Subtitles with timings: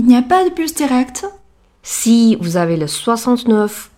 [0.00, 1.26] n'y a pas de bus direct
[1.82, 3.90] Si, vous avez le 69.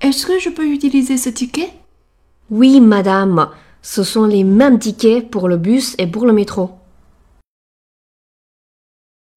[0.00, 1.70] Est-ce que je peux utiliser ce ticket
[2.50, 3.50] Oui, madame.
[3.82, 6.78] Ce sont les mêmes tickets pour le bus et pour le métro.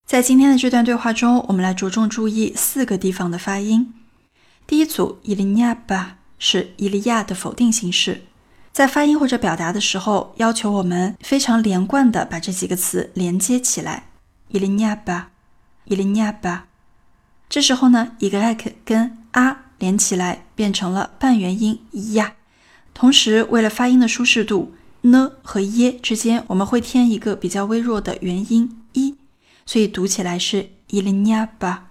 [0.06, 3.94] 在今天的这段对话中，我们来着重注意四个地方的发音。
[4.68, 8.22] 第一组伊利尼亚巴是伊利亚的否定形式，
[8.72, 14.10] 在发音或者表达的时候，要求我们非常连贯的把这几个词连接起来。
[14.50, 15.29] 伊利尼亚巴，
[15.91, 16.69] 伊利尼亚巴。
[17.49, 21.81] 这时候呢，一个 like 跟啊连起来变成了半元音
[22.15, 22.35] 呀。
[22.95, 29.17] 同时，为了发音的舒适度，呢和耶之间我们会添一个比较微弱的元音一。
[29.67, 31.89] 所以读起来是伊利尼亚巴，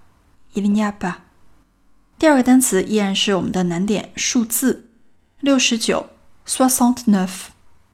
[0.54, 1.26] 伊利尼亚巴。
[2.18, 4.88] 第二个单词依然是我们的难点数字
[5.42, 6.08] 六十九
[6.48, 7.48] ，soixante neuf。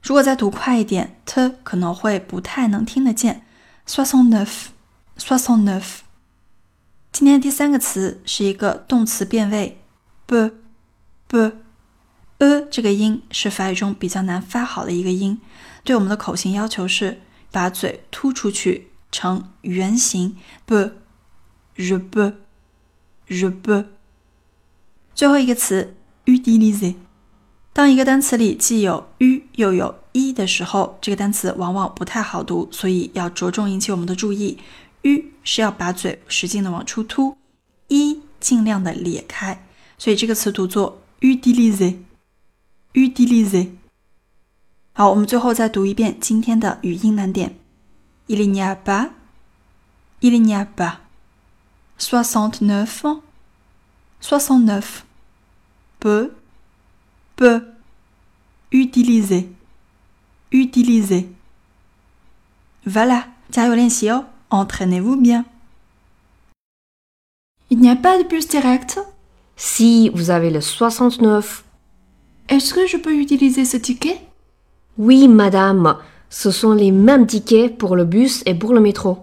[0.04, 3.44] 如果再读快一点，t 可能会不太能听得见
[3.88, 4.75] ，soixante neuf，soixante
[5.18, 6.00] neuf。
[7.12, 9.80] 今天第三个词是一个动词变位
[10.26, 11.52] ，b，b，e
[12.70, 15.40] 这个音是法语中比较难发好的一个音，
[15.82, 18.88] 对我们的口型要求是把嘴突出去。
[19.12, 20.92] 成圆形，b
[21.76, 22.34] je peux
[23.28, 23.86] je peux。
[25.14, 25.94] 最后一个词
[26.26, 26.96] utiliser。
[27.72, 34.58] 当一个单词里既有 u 又有 e 的时候，这个单词往往不太好读，所以要着重引起我们的注意。
[35.06, 37.36] U 是要把嘴使劲的往出凸
[37.88, 39.64] 一尽量的咧开，
[39.96, 41.98] 所以这个词读作 utiliser
[42.94, 43.70] utiliser。
[44.92, 47.58] 好，我们最后再读一遍今天的语音难点。
[48.28, 49.10] Il n'y a pas,
[50.20, 50.96] il n'y a pas.
[51.98, 53.04] Soixante-neuf,
[54.20, 55.02] soixante-neuf.
[56.00, 56.32] Peu,
[57.36, 57.62] peu.
[58.70, 59.48] Utiliser,
[60.50, 61.28] utiliser.
[62.84, 63.28] Voilà,
[64.50, 65.44] entraînez-vous bien.
[67.70, 69.00] Il n'y a pas de bus direct
[69.56, 71.64] Si, vous avez le 69.
[72.48, 74.20] Est-ce que je peux utiliser ce ticket?
[74.98, 75.96] Oui, madame.
[76.30, 79.18] Ce sont les mêmes tickets pour le bus et pour le métro.